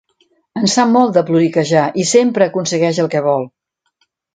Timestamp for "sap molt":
0.75-1.13